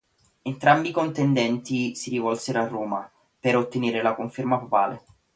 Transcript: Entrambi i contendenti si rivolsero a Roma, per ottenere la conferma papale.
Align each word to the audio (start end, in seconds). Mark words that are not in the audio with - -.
Entrambi 0.41 0.89
i 0.89 0.93
contendenti 0.93 1.93
si 1.95 2.09
rivolsero 2.09 2.59
a 2.59 2.67
Roma, 2.67 3.07
per 3.39 3.55
ottenere 3.55 4.01
la 4.01 4.15
conferma 4.15 4.57
papale. 4.57 5.03